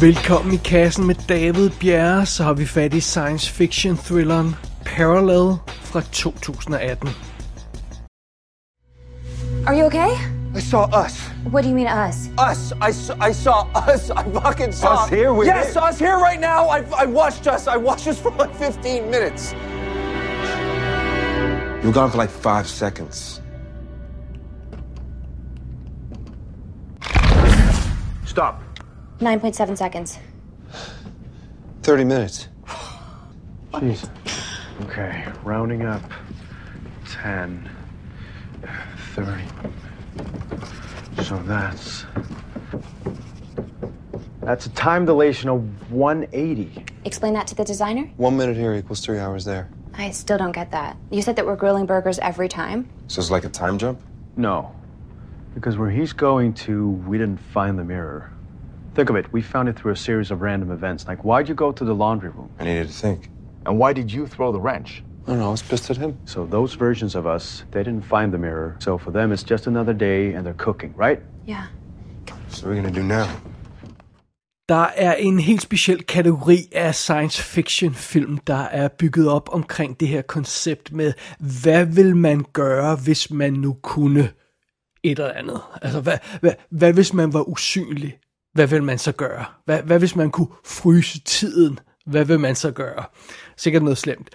[0.00, 5.56] Velkommen i kassen med David Bjerre, så har vi fat i science fiction thrilleren Parallel
[5.82, 7.08] fra 2018.
[9.66, 10.10] Are you okay?
[10.56, 11.30] I saw us.
[11.52, 12.16] What do you mean us?
[12.50, 12.72] Us.
[12.72, 14.10] I, s- I saw us.
[14.10, 15.82] I fucking saw Us here with Yes, it?
[15.90, 16.68] us here right now.
[16.68, 17.68] I, I watched us.
[17.68, 19.52] I watched us for like 15 minutes.
[21.82, 23.40] You were gone for like five seconds.
[28.26, 28.69] Stop.
[29.20, 30.18] 9.7 seconds.
[31.82, 32.48] 30 minutes.
[33.74, 34.08] Jeez.
[34.84, 36.02] Okay, rounding up.
[37.10, 37.68] 10,
[39.14, 39.42] 30.
[41.22, 42.06] So that's.
[44.40, 46.84] That's a time dilation of 180.
[47.04, 48.10] Explain that to the designer?
[48.16, 49.68] One minute here equals three hours there.
[49.94, 50.96] I still don't get that.
[51.10, 52.88] You said that we're grilling burgers every time?
[53.08, 54.00] So it's like a time jump?
[54.36, 54.74] No.
[55.54, 58.32] Because where he's going to, we didn't find the mirror.
[59.00, 61.06] Think of it, we found it through a series of random events.
[61.08, 62.50] Like, why'd you go to the laundry room?
[62.60, 63.30] I needed to think.
[63.64, 65.02] And why did you throw the wrench?
[65.26, 66.18] I don't know, I was pissed at him.
[66.26, 68.76] So, those versions of us, they didn't find the mirror.
[68.78, 71.22] So, for them, it's just another day and they're cooking, right?
[71.48, 71.64] Yeah.
[72.48, 73.26] So what are we gonna do now?
[74.68, 80.00] Der er en helt speciel kategori af science fiction film, der er bygget op omkring
[80.00, 84.28] det her koncept med, hvad vil man gøre, hvis man nu kunne
[85.02, 85.60] et eller andet?
[85.82, 88.18] Altså, hvad, hvad, hvad hvis man var usynlig?
[88.52, 89.44] Hvad vil man så gøre?
[89.64, 91.78] Hvad, hvad hvis man kunne fryse tiden?
[92.06, 93.04] Hvad vil man så gøre?
[93.56, 94.28] Sikkert noget slemt.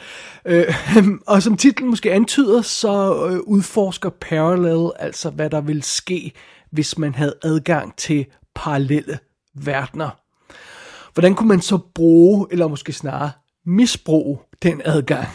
[0.46, 0.76] Øh,
[1.28, 6.32] og som titlen måske antyder, så øh, udforsker Parallel altså, hvad der ville ske,
[6.72, 9.20] hvis man havde adgang til parallelle
[9.54, 10.10] verdener.
[11.14, 13.32] Hvordan kunne man så bruge, eller måske snarere
[13.66, 15.28] misbruge den adgang?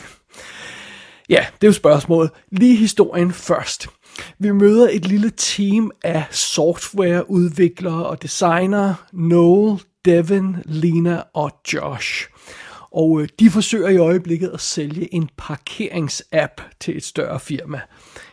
[1.28, 2.30] Ja, det er jo spørgsmålet.
[2.52, 3.88] Lige historien først.
[4.38, 12.28] Vi møder et lille team af softwareudviklere og designere, Noel, Devin, Lena og Josh.
[12.92, 17.80] Og øh, de forsøger i øjeblikket at sælge en parkeringsapp til et større firma.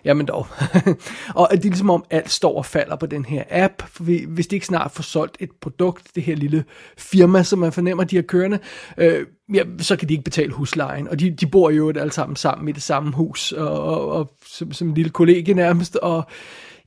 [0.05, 0.47] Jamen dog.
[1.35, 4.47] og det er ligesom om alt står og falder på den her app, for hvis
[4.47, 6.65] de ikke snart får solgt et produkt, det her lille
[6.97, 8.59] firma, som man fornemmer, de har kørende,
[8.97, 11.07] øh, ja, så kan de ikke betale huslejen.
[11.07, 14.33] Og de, de bor jo alle sammen sammen i det samme hus, og, og, og
[14.45, 16.23] som, som en lille kollega nærmest, og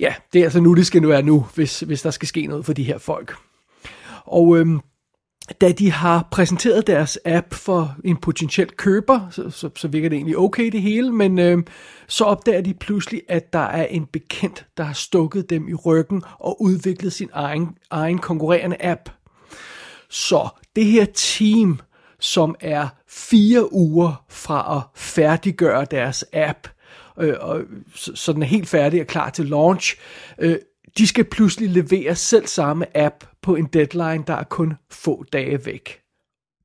[0.01, 2.47] ja, det er altså nu, det skal nu være nu, hvis, hvis der skal ske
[2.47, 3.35] noget for de her folk.
[4.25, 4.81] Og øhm,
[5.61, 10.17] da de har præsenteret deres app for en potentiel køber, så, så, så virker det
[10.17, 11.67] egentlig okay det hele, men øhm,
[12.09, 16.23] så opdager de pludselig, at der er en bekendt, der har stukket dem i ryggen
[16.39, 19.11] og udviklet sin egen, egen konkurrerende app.
[20.11, 21.81] Så det her team,
[22.21, 26.69] som er fire uger fra at færdiggøre deres app,
[27.21, 27.61] øh, og,
[27.95, 29.97] så, så den er helt færdig og klar til launch,
[30.39, 30.57] øh,
[30.99, 35.67] de skal pludselig levere selv samme app på en deadline, der er kun få dage
[35.67, 36.01] væk.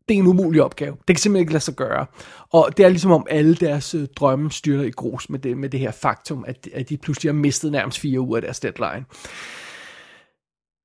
[0.07, 0.97] Det er en umulig opgave.
[1.07, 2.05] Det kan simpelthen ikke lade sig gøre.
[2.49, 5.69] Og det er ligesom om alle deres øh, drømme styrter i grus med det, med
[5.69, 9.05] det her faktum, at, at de pludselig har mistet nærmest fire uger af deres deadline.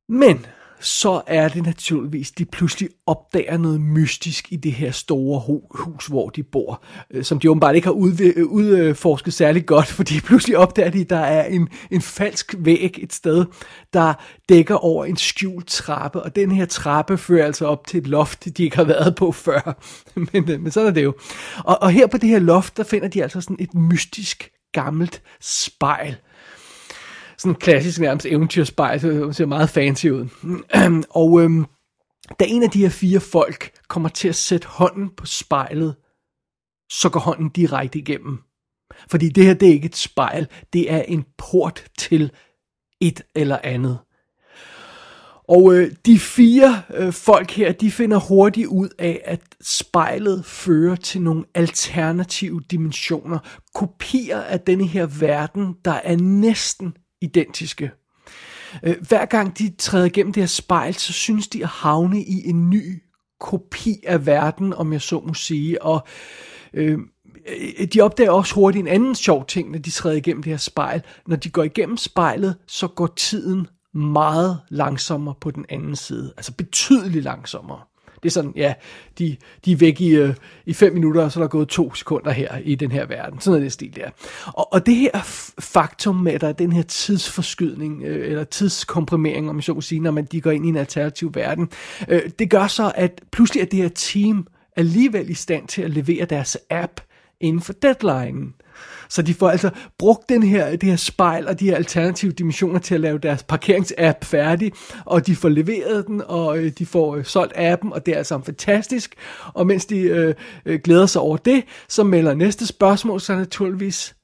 [0.08, 0.46] Men
[0.80, 5.40] så er det naturligvis, de pludselig opdager noget mystisk i det her store
[5.74, 10.20] hus, hvor de bor, øh, som de åbenbart ikke har øh, udforsket særlig godt, fordi
[10.20, 13.44] pludselig opdager de, at der er en, en falsk væg et sted,
[13.92, 14.14] der
[14.48, 18.56] dækker over en skjult trappe, og den her trappe fører altså op til et loft,
[18.56, 19.82] de ikke har været på før.
[20.32, 21.14] men, øh, men sådan er det jo.
[21.58, 25.22] Og, og her på det her loft, der finder de altså sådan et mystisk gammelt
[25.40, 26.16] spejl,
[27.40, 30.28] sådan en klassisk nærmest eventyrspejl, så det ser meget fancy ud.
[31.20, 31.66] og øhm,
[32.40, 35.94] da en af de her fire folk kommer til at sætte hånden på spejlet,
[36.90, 38.38] så går hånden direkte igennem.
[39.10, 42.30] Fordi det her, det er ikke et spejl, det er en port til
[43.00, 43.98] et eller andet.
[45.48, 50.96] Og øh, de fire øh, folk her, de finder hurtigt ud af, at spejlet fører
[50.96, 53.38] til nogle alternative dimensioner.
[53.74, 57.90] Kopier af denne her verden, der er næsten identiske.
[58.82, 62.48] Øh, hver gang de træder igennem det her spejl, så synes de at havne i
[62.48, 63.02] en ny
[63.40, 65.82] kopi af verden, om jeg så må sige.
[65.82, 66.06] Og
[66.74, 66.98] øh,
[67.80, 70.58] øh, de opdager også hurtigt en anden sjov ting, når de træder igennem det her
[70.58, 71.02] spejl.
[71.26, 76.32] Når de går igennem spejlet, så går tiden meget langsommere på den anden side.
[76.36, 77.80] Altså betydeligt langsommere.
[78.22, 78.74] Det er sådan, ja,
[79.18, 80.34] de, de er væk i, øh,
[80.66, 83.40] i fem minutter, og så er der gået to sekunder her i den her verden.
[83.40, 84.10] Sådan er det stil der.
[84.46, 85.20] Og, og det her
[85.58, 89.80] faktum med, at der er den her tidsforskydning, øh, eller tidskomprimering, om jeg så må
[89.80, 91.68] sige, når man de går ind i en alternativ verden,
[92.08, 94.46] øh, det gør så, at pludselig er det her team
[94.76, 97.00] alligevel i stand til at levere deres app
[97.40, 98.52] inden for deadline.
[99.08, 102.78] Så de får altså brugt den her, det her spejl og de her alternative dimensioner
[102.78, 104.72] til at lave deres parkeringsapp færdig,
[105.04, 108.18] og de får leveret den, og øh, de får øh, solgt appen, og det er
[108.18, 109.14] altså fantastisk.
[109.54, 110.34] Og mens de øh,
[110.66, 114.16] øh, glæder sig over det, så melder næste spørgsmål så naturligvis,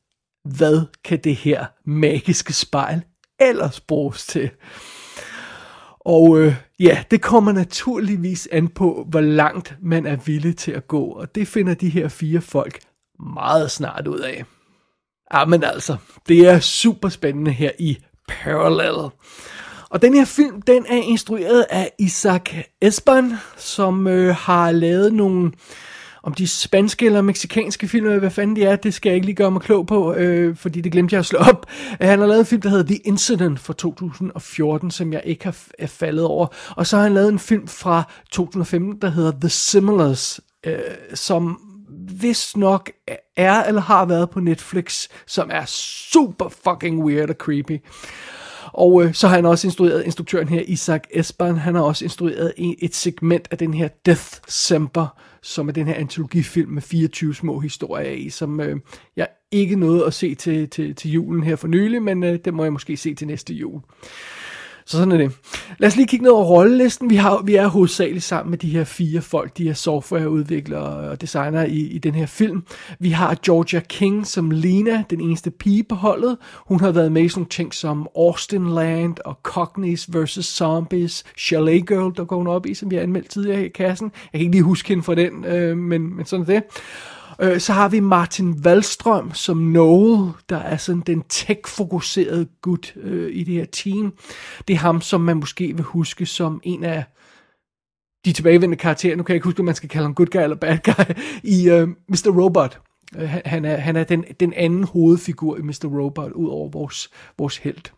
[0.45, 3.03] hvad kan det her magiske spejl
[3.41, 4.51] ellers bruges til?
[6.01, 10.89] Og øh, ja, det kommer naturligvis an på, hvor langt man er villig til at
[10.89, 12.81] gå, og det finder de her fire folk
[13.21, 14.45] meget snart ud af.
[15.31, 15.97] Ah, men altså,
[16.29, 17.99] det er super spændende her i
[18.29, 19.11] Parallel.
[19.91, 22.43] Og den her film, den er instrueret af Isaac
[22.83, 25.53] Esban, som øh, har lavet nogle,
[26.23, 29.37] om de spanske eller meksikanske film, hvad fanden de er, det skal jeg ikke lige
[29.37, 31.67] gøre mig klog på, øh, fordi det glemte jeg at slå op.
[32.03, 35.45] Øh, han har lavet en film, der hedder The Incident fra 2014, som jeg ikke
[35.45, 36.47] har er faldet over.
[36.77, 40.79] Og så har han lavet en film fra 2015, der hedder The Similars, øh,
[41.15, 41.66] som
[42.21, 42.91] vist nok
[43.37, 47.81] er eller har været på Netflix, som er super fucking weird og creepy.
[48.73, 52.53] Og øh, så har han også instrueret instruktøren her, Isaac Esban, han har også instrueret
[52.79, 55.07] et segment af den her Death Semper,
[55.43, 58.77] som er den her antologifilm med 24 små historier i, som øh,
[59.17, 62.55] jeg ikke nåede at se til, til, til julen her for nylig, men øh, det
[62.55, 63.81] må jeg måske se til næste jul.
[64.89, 65.33] Så sådan er det.
[65.79, 67.11] Lad os lige kigge ned over rollelisten.
[67.11, 71.21] Vi, har, vi er hovedsageligt sammen med de her fire folk, de her softwareudviklere og
[71.21, 72.63] designere i, i den her film.
[72.99, 76.37] Vi har Georgia King som Lena, den eneste pige på holdet.
[76.67, 80.39] Hun har været med i sådan ting som Austin Land og Cognies vs.
[80.45, 84.13] Zombies, Chalet Girl, der går hun op i, som vi har anmeldt tidligere i kassen.
[84.33, 86.63] Jeg kan ikke lige huske hende fra den, øh, men, men sådan er det.
[87.41, 93.37] Øh, så har vi Martin Wallstrøm som Noel, der er sådan den tech-fokuserede gut øh,
[93.37, 94.13] i det her team.
[94.69, 97.05] Det er ham, som man måske vil huske som en af
[98.25, 99.17] de tilbagevendende karakterer.
[99.17, 101.15] Nu kan jeg ikke huske, om man skal kalde ham good guy eller bad guy,
[101.43, 102.43] i øh, Mr.
[102.43, 102.81] Robot.
[103.17, 105.85] Øh, han er, han er den, den anden hovedfigur i Mr.
[105.85, 107.93] Robot, ud over vores, vores held.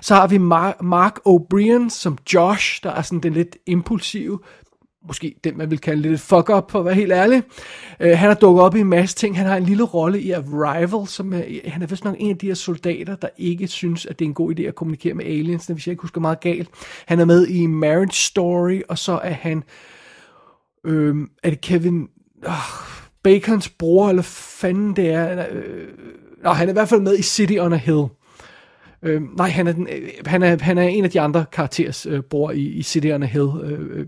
[0.00, 4.38] Så har vi Mark, Mark O'Brien som Josh, der er sådan den lidt impulsive,
[5.06, 7.42] måske den, man vil kalde lidt fuck up, for at være helt ærlig.
[8.00, 9.36] Øh, han har dukket op i en masse ting.
[9.38, 12.38] Han har en lille rolle i Arrival, som er, han er vist nok en af
[12.38, 15.24] de her soldater, der ikke synes, at det er en god idé at kommunikere med
[15.24, 16.68] aliens, hvis jeg ikke husker meget galt.
[17.06, 19.62] Han er med i Marriage Story, og så er han,
[20.84, 22.08] øh, er det Kevin,
[22.46, 22.52] øh,
[23.22, 25.88] Bacons bror, eller fanden det er, øh,
[26.44, 28.06] Nå, han er i hvert fald med i City on a Hill.
[29.04, 32.06] Øh, nej, han er, den, øh, han, er, han er en af de andre karakteres
[32.06, 34.06] øh, bror i, i City on a Hill, øh,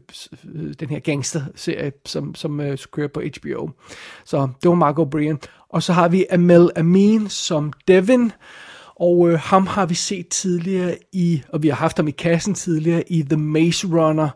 [0.55, 3.71] øh, den her gangster-serie, som, som øh, kører på HBO.
[4.25, 5.37] Så det var Mark O'Brien.
[5.69, 8.33] Og så har vi Amel Amin som Devin,
[9.01, 12.55] og øh, ham har vi set tidligere i, og vi har haft ham i kassen
[12.55, 14.29] tidligere i The Maze Runner,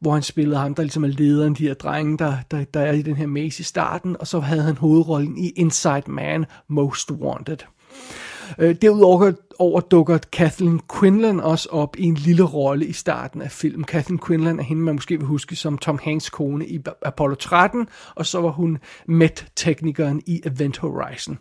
[0.00, 2.92] hvor han spillede ham, der ligesom er lederen, de her drenge, der, der, der er
[2.92, 7.10] i den her maze i starten, og så havde han hovedrollen i Inside Man Most
[7.10, 7.58] Wanted.
[8.58, 13.50] Øh, derudover over dukker Kathleen Quinlan også op i en lille rolle i starten af
[13.50, 13.84] filmen.
[13.84, 17.88] Kathleen Quinlan er hende, man måske vil huske som Tom Hanks kone i Apollo 13,
[18.14, 21.38] og så var hun Met-teknikeren i Event Horizon.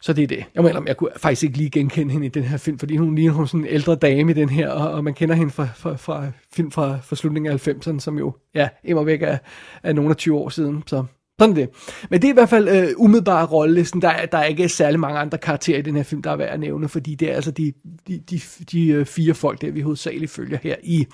[0.00, 0.44] Så det er det.
[0.54, 3.14] Jeg mener, jeg kunne faktisk ikke lige genkende hende i den her film, fordi hun
[3.14, 5.68] ligner hun sådan en ældre dame i den her, og, og man kender hende fra,
[5.76, 9.38] fra, fra film fra, fra slutningen af 90'erne, som jo, ja, immer væk er,
[9.82, 10.82] er nogle af 20 år siden.
[10.86, 11.04] Så
[11.42, 11.68] sådan det.
[12.10, 14.02] Men det er i hvert fald øh, umiddelbare rollelisten.
[14.02, 16.36] Der er, der er ikke særlig mange andre karakterer i den her film, der er
[16.36, 17.72] værd at nævne, fordi det er altså de,
[18.08, 18.40] de, de,
[18.72, 21.06] de øh, fire folk, der vi hovedsageligt følger her i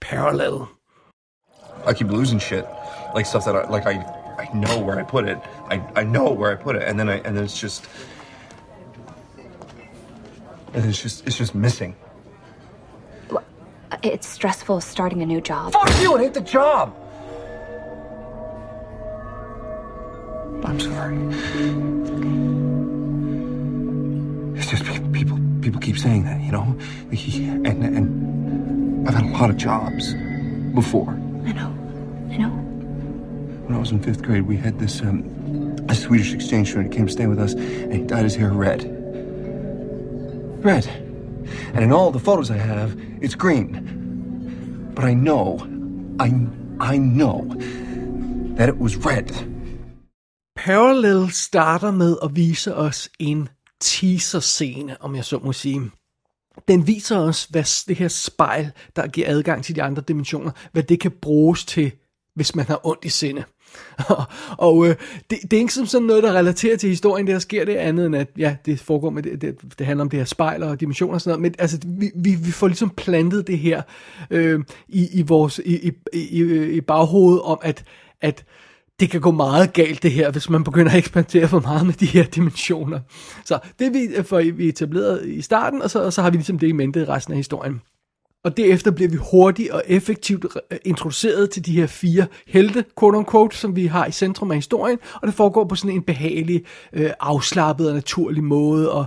[0.00, 0.54] Parallel.
[1.90, 2.64] I keep losing shit,
[3.16, 3.96] like stuff that I, like I,
[4.42, 5.38] I know where I put it.
[5.70, 7.90] I, I know where I put it, and then I, and then it's just,
[10.74, 11.94] and it's just, it's just missing.
[14.02, 15.72] It's stressful starting a new job.
[15.72, 17.03] Fuck you, it ain't the job!
[21.04, 21.16] Sorry.
[24.56, 25.38] It's just pe- people.
[25.60, 26.76] People keep saying that, you know.
[27.10, 30.14] And and I've had a lot of jobs
[30.74, 31.10] before.
[31.10, 31.74] I know.
[32.30, 32.50] I know.
[33.66, 35.24] When I was in fifth grade, we had this um,
[35.88, 38.84] a Swedish exchange student came to stay with us, and he dyed his hair red.
[40.64, 40.86] Red.
[41.74, 44.92] And in all the photos I have, it's green.
[44.94, 45.58] But I know,
[46.20, 46.32] I
[46.80, 47.46] I know
[48.56, 49.53] that it was red.
[50.64, 53.48] Parallel starter med at vise os en
[53.80, 55.90] teaser-scene, om jeg så må sige.
[56.68, 60.82] Den viser os, hvad det her spejl, der giver adgang til de andre dimensioner, hvad
[60.82, 61.92] det kan bruges til,
[62.34, 63.44] hvis man har ondt i sinde.
[64.58, 64.96] og øh,
[65.30, 67.76] det, det er ikke som sådan noget, der relaterer til historien, det der sker det
[67.76, 70.62] andet end at, ja, det foregår med det, det, det handler om det her spejl
[70.62, 73.82] og dimensioner og sådan noget, men altså, vi, vi, vi får ligesom plantet det her
[74.30, 77.84] øh, i, i vores, i, i, i, i baghovedet om, at,
[78.20, 78.44] at
[79.00, 81.94] det kan gå meget galt det her, hvis man begynder at eksperimentere for meget med
[81.94, 83.00] de her dimensioner.
[83.44, 86.36] Så det vi, øh, for vi etableret i starten, og så, og så har vi
[86.36, 87.80] ligesom det i mente resten af historien.
[88.44, 93.18] Og derefter bliver vi hurtigt og effektivt øh, introduceret til de her fire helte, quote
[93.18, 96.64] unquote, som vi har i centrum af historien, og det foregår på sådan en behagelig,
[96.92, 99.04] øh, afslappet og naturlig måde, og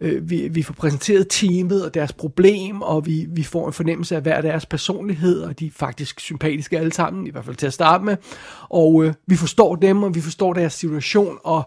[0.00, 4.16] øh, vi, vi får præsenteret teamet og deres problem, og vi, vi får en fornemmelse
[4.16, 7.66] af hver deres personlighed, og de er faktisk sympatiske alle sammen, i hvert fald til
[7.66, 8.16] at starte med,
[8.68, 11.62] og øh, vi forstår dem, og vi forstår deres situation, og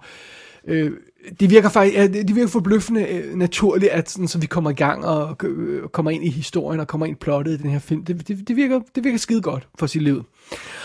[0.67, 0.91] øh,
[1.39, 4.73] det virker faktisk, ja, det virker forbløffende øh, naturligt, at sådan, så vi kommer i
[4.73, 7.79] gang og øh, kommer ind i historien og kommer ind i plottet i den her
[7.79, 8.05] film.
[8.05, 10.25] Det, det, det, virker, det virker skide godt for sit liv.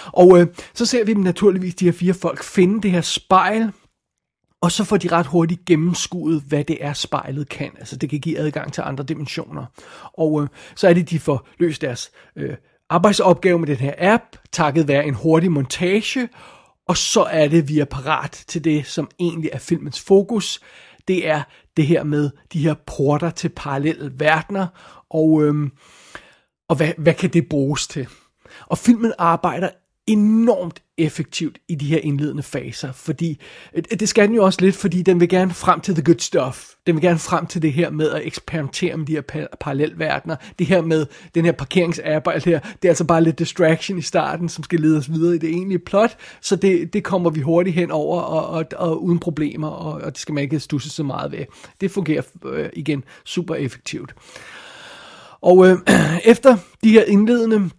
[0.06, 3.73] Og øh, så ser vi dem naturligvis, de her fire folk, finde det her spejl,
[4.62, 7.70] og så får de ret hurtigt gennemskuet, hvad det er, spejlet kan.
[7.78, 9.64] Altså det kan give adgang til andre dimensioner.
[10.12, 12.56] Og øh, så er det, de får løst deres øh,
[12.90, 16.28] arbejdsopgave med den her app, takket være en hurtig montage,
[16.90, 20.61] og så er det, vi er parat til det, som egentlig er filmens fokus.
[21.09, 21.42] Det er
[21.76, 24.66] det her med de her porter til parallelle verdener,
[25.11, 25.70] og, øhm,
[26.68, 28.09] og hvad, hvad kan det bruges til?
[28.66, 29.70] Og filmen arbejder
[30.12, 33.40] enormt effektivt i de her indledende faser, fordi
[33.75, 36.19] øh, det skal den jo også lidt, fordi den vil gerne frem til the good
[36.19, 36.67] stuff.
[36.87, 40.37] Den vil gerne frem til det her med at eksperimentere med de her parallelverdener.
[40.59, 43.38] Det her med den her parkeringsapp og alt det her, det er altså bare lidt
[43.38, 47.05] distraction i starten, som skal lede os videre i det egentlige plot, så det, det
[47.05, 50.45] kommer vi hurtigt hen over og, og, og uden problemer, og, og det skal man
[50.45, 51.45] ikke stusse så meget ved.
[51.81, 54.14] Det fungerer øh, igen super effektivt.
[55.40, 55.79] Og øh,
[56.25, 57.71] efter de her indledende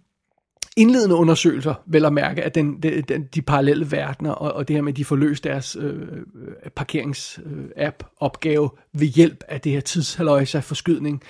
[0.76, 4.82] indledende undersøgelser, vel at mærke, at den, den, de parallelle verdener, og, og det her
[4.82, 9.80] med, at de får løst deres øh, øh parkerings-app-opgave øh, ved hjælp af det her
[9.80, 11.22] tidshalløjse forskydning,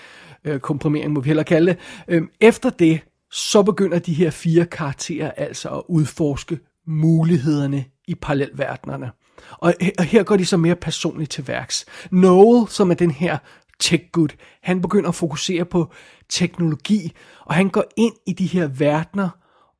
[0.45, 1.79] øh, komprimering må vi heller kalde det.
[2.09, 9.11] Øh, efter det, så begynder de her fire karakterer altså at udforske mulighederne i parallelverdenerne.
[9.51, 11.87] Og, og her går de så mere personligt til værks.
[12.11, 13.39] Noel, som er den her
[13.83, 14.29] tech good,
[14.62, 15.93] han begynder at fokusere på
[16.29, 17.12] teknologi,
[17.47, 19.29] og han går ind i de her verdener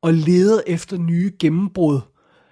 [0.01, 1.99] og leder efter nye gennembrud,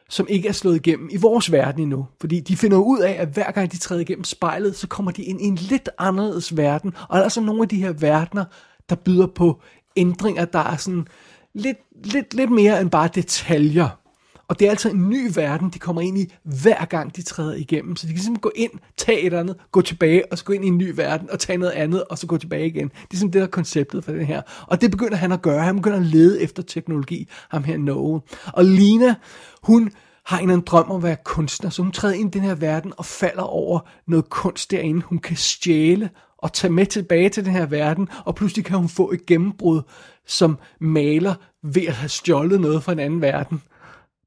[0.09, 2.07] som ikke er slået igennem i vores verden endnu.
[2.21, 5.23] Fordi de finder ud af, at hver gang de træder igennem spejlet, så kommer de
[5.23, 6.93] ind i en lidt anderledes verden.
[7.09, 8.45] Og der er så nogle af de her verdener,
[8.89, 9.61] der byder på
[9.95, 11.07] ændringer, der er sådan
[11.53, 14.00] lidt, lidt, lidt mere end bare detaljer.
[14.51, 17.55] Og det er altså en ny verden, de kommer ind i, hver gang de træder
[17.55, 17.95] igennem.
[17.95, 20.53] Så de kan simpelthen gå ind, tage et eller andet, gå tilbage, og så gå
[20.53, 22.87] ind i en ny verden, og tage noget andet, og så gå tilbage igen.
[22.87, 24.41] Det er simpelthen det, der er konceptet for det her.
[24.67, 25.63] Og det begynder han at gøre.
[25.63, 28.21] Han begynder at lede efter teknologi, ham her Noel.
[28.53, 29.15] Og Lina,
[29.63, 29.91] hun
[30.25, 32.55] har en en drøm om at være kunstner, så hun træder ind i den her
[32.55, 37.45] verden og falder over noget kunst derinde, hun kan stjæle og tage med tilbage til
[37.45, 39.81] den her verden, og pludselig kan hun få et gennembrud
[40.27, 43.61] som maler ved at have stjålet noget fra en anden verden.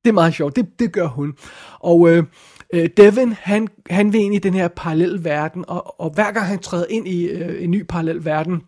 [0.04, 0.56] Det er meget sjovt.
[0.56, 1.34] Det, det gør hun.
[1.80, 2.24] Og øh,
[2.72, 6.46] øh Devin, han, han vil ind i den her parallel verden, og, og hver gang
[6.46, 8.62] han træder ind i øh, en ny parallel verden,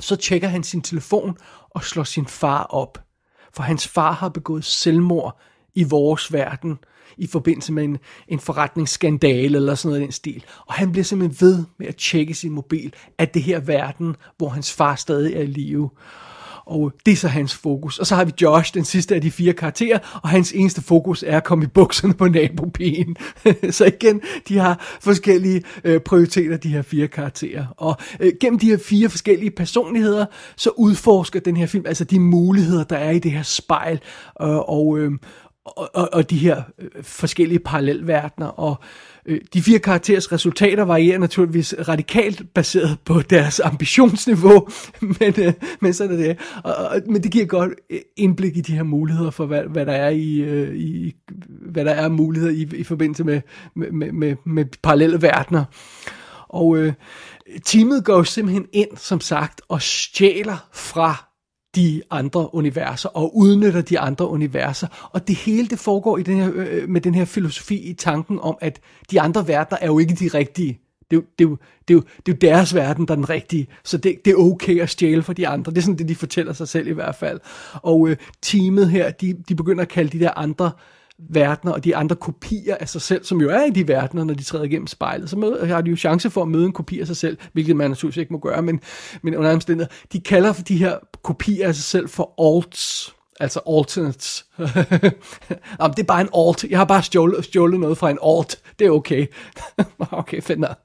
[0.00, 1.36] så tjekker han sin telefon
[1.70, 2.98] og slår sin far op.
[3.54, 5.40] For hans far har begået selvmord
[5.74, 6.78] i vores verden
[7.16, 10.44] i forbindelse med en, en forretningsskandale eller sådan noget i den stil.
[10.66, 14.48] Og han bliver simpelthen ved med at tjekke sin mobil, at det her verden, hvor
[14.48, 15.90] hans far stadig er i live.
[16.66, 17.98] Og det er så hans fokus.
[17.98, 21.24] Og så har vi Josh, den sidste af de fire karakterer, og hans eneste fokus
[21.26, 23.16] er at komme i bukserne på nabopigen.
[23.70, 27.66] så igen, de har forskellige øh, prioriteter, de her fire karakterer.
[27.76, 32.20] Og øh, gennem de her fire forskellige personligheder, så udforsker den her film altså de
[32.20, 34.00] muligheder, der er i det her spejl,
[34.42, 35.12] øh, og, øh,
[35.66, 38.46] og, og, og de her øh, forskellige parallelverdener.
[38.46, 38.76] Og
[39.28, 44.68] Øh, de fire karakterers resultater varierer naturligvis radikalt baseret på deres ambitionsniveau,
[45.20, 46.38] men, øh, men sådan er det.
[46.64, 49.86] Og, og, men det giver godt øh, indblik i de her muligheder for, hvad, hvad
[49.86, 51.14] der er i, øh, i
[51.48, 53.40] hvad der er muligheder i, i forbindelse med,
[53.74, 55.64] med, med, med parallelle verdener.
[56.48, 56.92] Og øh,
[57.64, 61.30] teamet går simpelthen ind, som sagt, og stjæler fra
[61.76, 65.08] de andre universer og udnytter de andre universer.
[65.12, 67.94] Og det hele det foregår i den her, øh, øh, med den her filosofi i
[67.94, 68.80] tanken om, at
[69.10, 70.80] de andre verdener er jo ikke de rigtige.
[71.10, 71.56] Det er, jo, det, er jo,
[71.88, 73.66] det, er jo, det er jo deres verden, der er den rigtige.
[73.84, 75.72] Så det, det er okay at stjæle for de andre.
[75.72, 77.40] Det er sådan det, de fortæller sig selv i hvert fald.
[77.72, 80.70] Og øh, teamet her, de, de begynder at kalde de der andre
[81.18, 84.34] verdener og de andre kopier af sig selv, som jo er i de verdener, når
[84.34, 87.00] de træder igennem spejlet, så møder, har de jo chance for at møde en kopi
[87.00, 88.80] af sig selv, hvilket man naturligvis ikke må gøre, men,
[89.22, 93.60] men under omstændigheder, de kalder for de her kopier af sig selv for alts, altså
[93.68, 94.46] alternates.
[95.80, 96.64] Jamen, det er bare en alt.
[96.70, 98.62] Jeg har bare stjålet, stjålet noget fra en alt.
[98.78, 99.26] Det er okay.
[100.10, 100.76] okay, fedt nok.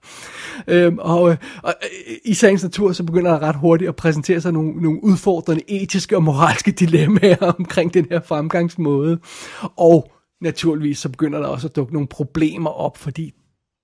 [0.68, 4.42] Øhm, og, øh, og øh, i sagens natur, så begynder der ret hurtigt at præsentere
[4.42, 9.20] sig nogle, nogle udfordrende etiske og moralske dilemmaer omkring den her fremgangsmåde.
[9.62, 13.34] Og naturligvis, så begynder der også at dukke nogle problemer op, fordi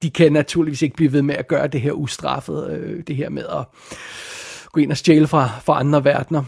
[0.01, 3.29] de kan naturligvis ikke blive ved med at gøre det her ustraffet, øh, det her
[3.29, 3.65] med at
[4.71, 6.43] gå ind og stjæle fra, fra andre verdener.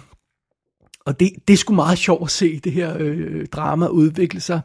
[1.05, 4.61] Og det, det er sgu meget sjovt at se det her øh, drama udvikle sig.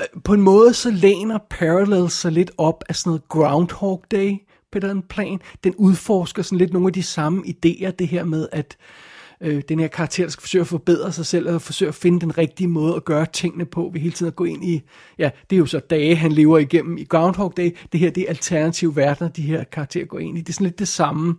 [0.00, 4.32] Øh, på en måde så læner Parallel sig lidt op af sådan noget Groundhog Day
[4.72, 5.40] på den plan.
[5.64, 9.62] Den udforsker sådan lidt nogle af de samme idéer, det her med at øh, Øh,
[9.68, 12.38] den her karakter, der skal forsøge at forbedre sig selv, og forsøge at finde den
[12.38, 14.82] rigtige måde at gøre tingene på, ved hele tiden at gå ind i,
[15.18, 18.22] ja, det er jo så dage, han lever igennem i Groundhog Day, det her, det
[18.22, 21.34] er alternative verdener, de her karakterer går ind i, det er sådan lidt det samme.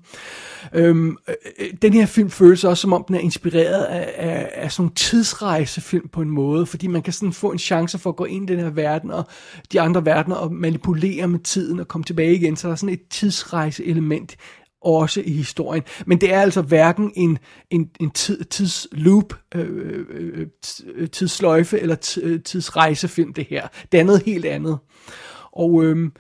[0.74, 1.18] Øhm,
[1.60, 4.90] øh, den her film føles også, som om den er inspireret af, af, af sådan
[4.90, 8.26] en tidsrejsefilm på en måde, fordi man kan sådan få en chance for at gå
[8.26, 9.26] ind i den her verden, og
[9.72, 12.94] de andre verdener, og manipulere med tiden, og komme tilbage igen, så der er sådan
[12.94, 14.38] et tidsrejse-element
[14.82, 15.84] også i historien.
[16.06, 17.38] Men det er altså hverken en,
[17.70, 20.48] en, en tid, tidsloop, øh, øh, øh,
[20.96, 23.68] øh tidsløjfe eller øh, tidsrejsefilm, det her.
[23.92, 24.78] Det er noget helt andet.
[25.52, 26.12] Og øh,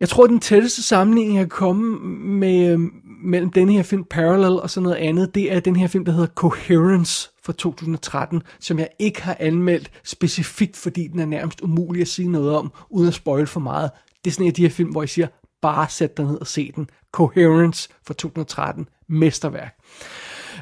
[0.00, 1.98] jeg tror, den tætteste sammenligning, jeg kan komme
[2.38, 2.80] med, øh,
[3.24, 6.12] mellem den her film Parallel og sådan noget andet, det er den her film, der
[6.12, 12.02] hedder Coherence fra 2013, som jeg ikke har anmeldt specifikt, fordi den er nærmest umulig
[12.02, 13.90] at sige noget om, uden at spoil for meget.
[14.24, 15.26] Det er sådan en af de her film, hvor jeg siger,
[15.62, 16.88] bare sæt dig ned og se den.
[17.12, 19.74] Coherence fra 2013, mesterværk.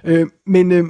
[0.04, 0.84] Øh, men øh,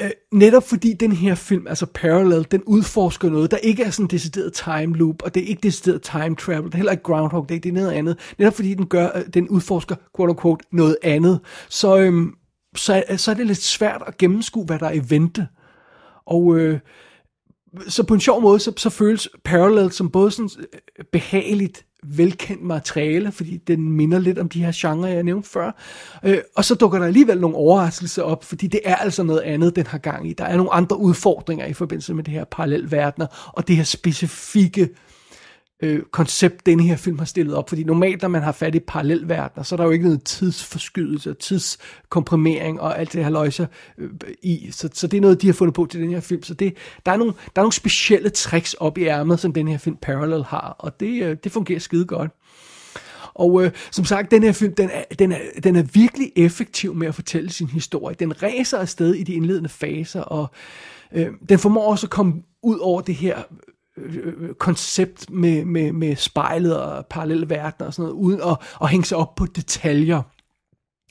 [0.00, 4.04] øh, netop fordi den her film, altså Parallel, den udforsker noget, der ikke er sådan
[4.04, 7.04] en decideret time loop, og det er ikke decideret time travel, det er heller ikke
[7.04, 8.34] Groundhog Day, det er noget andet.
[8.38, 12.26] Netop fordi den, gør, øh, den udforsker, quote unquote, noget andet, så, øh,
[12.76, 15.48] så, så er det lidt svært at gennemskue, hvad der er i vente.
[16.26, 16.78] Og øh,
[17.88, 22.62] så på en sjov måde, så, så føles Parallel som både sådan øh, behageligt velkendt
[22.62, 25.70] materiale, fordi den minder lidt om de her genrer, jeg nævnte før.
[26.24, 29.76] Øh, og så dukker der alligevel nogle overraskelser op, fordi det er altså noget andet,
[29.76, 30.32] den har gang i.
[30.32, 34.82] Der er nogle andre udfordringer i forbindelse med det her parallelverdener, og det her specifikke
[34.82, 34.88] øh,
[35.84, 37.68] Øh, koncept, den her film har stillet op.
[37.68, 41.34] Fordi normalt, når man har fat i parallelverdener, så er der jo ikke noget tidsforskydelse,
[41.34, 43.66] tidskomprimering og alt det her løjser
[43.98, 44.10] øh,
[44.42, 44.68] i.
[44.70, 46.42] Så, så det er noget, de har fundet på til den her film.
[46.42, 46.74] Så det,
[47.06, 49.96] der, er nogle, der er nogle specielle tricks op i ærmet, som den her film
[50.02, 52.30] Parallel har, og det, øh, det fungerer skide godt.
[53.34, 56.94] Og øh, som sagt, den her film, den er, den, er, den er virkelig effektiv
[56.94, 58.16] med at fortælle sin historie.
[58.18, 60.50] Den ræser afsted i de indledende faser, og
[61.12, 63.42] øh, den formår også at komme ud over det her
[63.96, 68.56] Øh, øh, koncept med, med, med spejlet og parallelle verdener og sådan noget, uden at,
[68.82, 70.22] at hænge sig op på detaljer.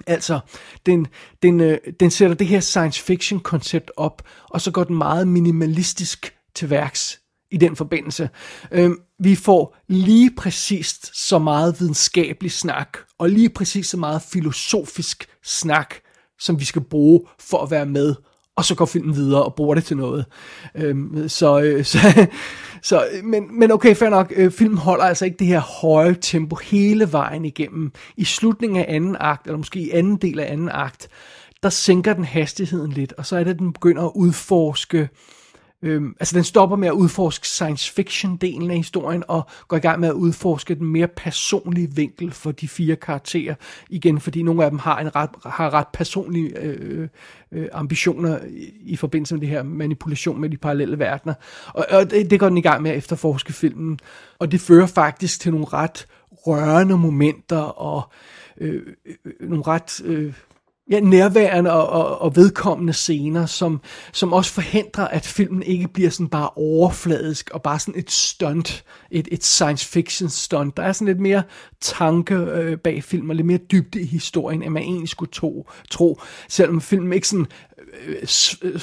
[0.08, 0.40] Altså,
[0.86, 1.08] den,
[1.44, 5.28] den, øh, den sætter det her science fiction koncept op, og så går den meget
[5.28, 7.20] minimalistisk til værks
[7.52, 8.30] i den forbindelse.
[8.72, 15.30] Øh, vi får lige præcis så meget videnskabelig snak, og lige præcis så meget filosofisk
[15.44, 15.96] snak,
[16.40, 18.16] som vi skal bruge for at være med
[18.56, 20.26] og så går filmen videre og bruger det til noget.
[20.76, 22.28] Øhm, så, øh, så,
[22.82, 26.56] så, men, men okay, fair nok, øh, filmen holder altså ikke det her høje tempo
[26.56, 27.92] hele vejen igennem.
[28.18, 31.08] I slutningen af anden akt, eller måske i anden del af anden akt,
[31.64, 35.08] der sænker den hastigheden lidt, og så er det, at den begynder at udforske øh,
[35.84, 39.80] Øhm, altså den stopper med at udforske science fiction delen af historien og går i
[39.80, 43.56] gang med at udforske den mere personlige vinkel for de fire karakterer.
[43.90, 47.08] Igen fordi nogle af dem har en ret, har ret personlige øh,
[47.52, 51.34] øh, ambitioner i, i forbindelse med det her manipulation med de parallelle verdener.
[51.68, 54.00] Og, og det, det går den i gang med at efterforske filmen.
[54.40, 58.12] Og det fører faktisk til nogle ret rørende momenter og
[58.58, 60.02] øh, øh, øh nogle ret...
[60.06, 60.34] Øh,
[60.90, 63.82] ja, nærværende og, og, og vedkommende scener, som,
[64.14, 68.84] som også forhindrer, at filmen ikke bliver sådan bare overfladisk og bare sådan et stunt,
[69.12, 70.78] et, et science fiction stunt.
[70.78, 71.44] Der er sådan lidt mere
[71.82, 75.70] tanke øh, bag filmen, og lidt mere dybde i historien, end man egentlig skulle tro,
[75.92, 77.48] tro selvom filmen ikke sådan
[78.08, 78.16] Øh,
[78.62, 78.82] øh,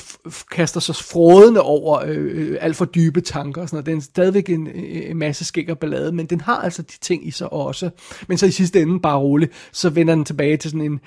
[0.51, 3.87] kaster sig frådende over øh, øh, alt for dybe tanker og sådan noget.
[3.87, 7.27] Den er stadigvæk en, en masse skæg og ballade, men den har altså de ting
[7.27, 7.91] i sig også.
[8.29, 11.01] Men så i sidste ende, bare roligt, så vender den tilbage til sådan en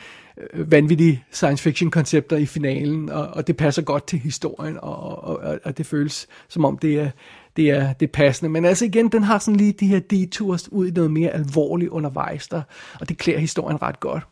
[0.54, 5.24] øh, vanvittig science fiction koncepter i finalen, og, og det passer godt til historien, og,
[5.24, 7.10] og, og det føles som om det er,
[7.56, 8.50] det er, det er passende.
[8.50, 11.90] Men altså igen, den har sådan lige de her detours ud i noget mere alvorligt
[11.90, 12.62] undervejs der,
[13.00, 14.24] og det klæder historien ret godt.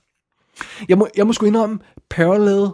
[0.90, 1.80] Jeg må, jeg må sgu indrømme,
[2.10, 2.70] Parallel,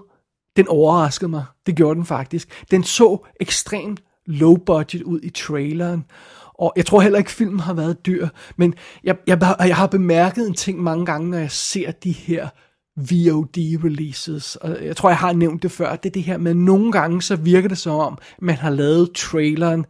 [0.58, 1.46] den overraskede mig.
[1.66, 2.64] Det gjorde den faktisk.
[2.72, 6.06] Den så ekstremt low budget ud i traileren,
[6.54, 10.48] og jeg tror heller ikke, filmen har været dyr, men jeg, jeg, jeg har bemærket
[10.48, 12.50] en ting mange gange, når jeg ser de her
[12.96, 14.56] VOD-releases.
[14.56, 15.96] Og jeg tror, jeg har nævnt det før.
[15.96, 19.12] Det er det her med, nogle gange så virker det som om, man har lavet
[19.16, 19.86] traileren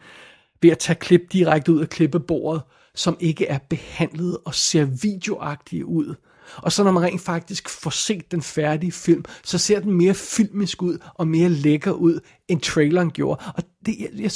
[0.61, 2.61] ved at tage klip direkte ud af klippebordet,
[2.95, 6.15] som ikke er behandlet og ser videoagtige ud.
[6.57, 10.13] Og så når man rent faktisk får set den færdige film, så ser den mere
[10.13, 13.41] filmisk ud og mere lækker ud, end traileren gjorde.
[13.55, 14.31] Og det, jeg,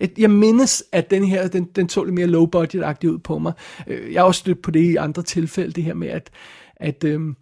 [0.00, 3.38] jeg, jeg, mindes, at den her, den, den så lidt mere low budget-agtig ud på
[3.38, 3.52] mig.
[3.86, 6.30] Øh, jeg har også stødt på det i andre tilfælde, det her med, at,
[6.76, 7.36] at øhm,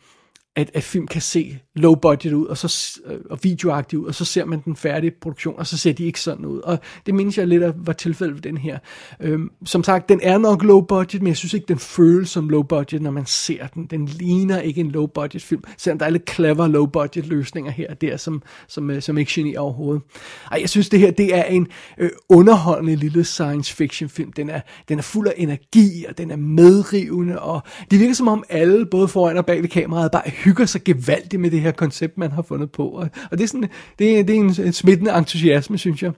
[0.57, 4.15] at, at film kan se low budget ud, og, så, øh, og videoagtig ud, og
[4.15, 6.61] så ser man den færdige produktion, og så ser de ikke sådan ud.
[6.61, 8.79] Og det mindes jeg lidt af var tilfældet ved den her.
[9.21, 12.49] Øhm, som sagt, den er nok low budget, men jeg synes ikke, den føles som
[12.49, 13.87] low budget, når man ser den.
[13.87, 17.71] Den ligner ikke en low budget film, selvom der er lidt clever low budget løsninger
[17.71, 20.03] her og der, som, som, øh, som ikke generer overhovedet.
[20.51, 21.67] Ej, jeg synes, det her det er en
[21.99, 24.33] øh, underholdende lille science fiction film.
[24.33, 28.29] Den er, den er fuld af energi, og den er medrivende, og det virker som
[28.29, 31.73] om alle, både foran og bag ved kameraet, bare hygger sig gevaldigt med det her
[31.73, 32.89] koncept, man har fundet på.
[32.89, 36.13] Og, og det er, sådan, det, er, det er en, en smittende entusiasme, synes jeg.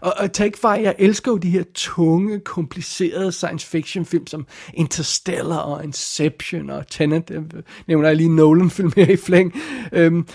[0.00, 4.46] Og, og take fejl, jeg elsker jo de her tunge, komplicerede science fiction film som
[4.74, 7.42] Interstellar og Inception og Tenet, jeg
[7.88, 9.54] nævner jeg lige Nolan-film her i flæng.
[9.92, 10.26] Øhm,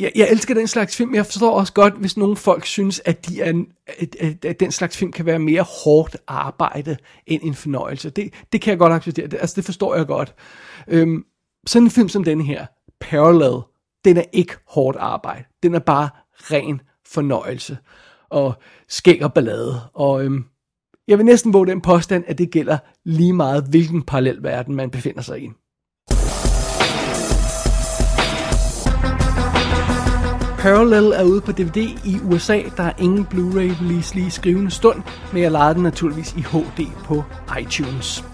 [0.00, 3.28] jeg, jeg elsker den slags film, jeg forstår også godt, hvis nogle folk synes, at,
[3.28, 3.64] de er,
[3.98, 8.10] at, at, at den slags film kan være mere hårdt arbejde end en fornøjelse.
[8.10, 10.34] Det, det kan jeg godt acceptere, det, altså det forstår jeg godt.
[10.88, 11.24] Øhm,
[11.66, 12.66] sådan en film som den her,
[13.00, 13.62] Parallel,
[14.04, 15.44] den er ikke hårdt arbejde.
[15.62, 17.78] Den er bare ren fornøjelse
[18.30, 18.54] og
[18.88, 19.80] skæg og ballade.
[19.94, 20.44] Og øhm,
[21.08, 24.90] jeg vil næsten våge den påstand, at det gælder lige meget, hvilken parallel verden man
[24.90, 25.50] befinder sig i.
[30.58, 32.62] Parallel er ude på DVD i USA.
[32.76, 36.40] Der er ingen Blu-ray release lige i skrivende stund, men jeg lejede den naturligvis i
[36.40, 37.24] HD på
[37.60, 38.33] iTunes.